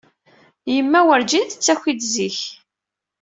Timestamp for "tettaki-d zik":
1.47-2.39